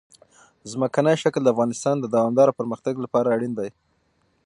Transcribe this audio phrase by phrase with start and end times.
[0.71, 3.69] ځمکنی شکل د افغانستان د دوامداره پرمختګ لپاره اړین دي.